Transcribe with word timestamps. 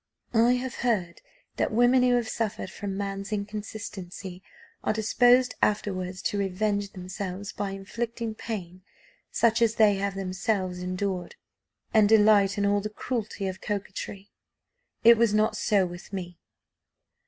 I 0.33 0.53
have 0.53 0.77
heard 0.81 1.21
that 1.57 1.71
women 1.71 2.01
who 2.01 2.15
have 2.15 2.27
suffered 2.27 2.71
from 2.71 2.97
man's 2.97 3.31
inconstancy 3.31 4.41
are 4.83 4.93
disposed 4.93 5.53
afterwards 5.61 6.23
to 6.23 6.39
revenge 6.39 6.93
themselves 6.93 7.51
by 7.51 7.69
inflicting 7.69 8.33
pain 8.33 8.81
such 9.29 9.61
as 9.61 9.75
they 9.75 9.97
have 9.97 10.15
themselves 10.15 10.81
endured, 10.81 11.35
and 11.93 12.09
delight 12.09 12.57
in 12.57 12.65
all 12.65 12.81
the 12.81 12.89
cruelty 12.89 13.45
of 13.45 13.61
coquetry. 13.61 14.31
It 15.03 15.17
was 15.19 15.35
not 15.35 15.55
so 15.55 15.85
with 15.85 16.11
me. 16.11 16.39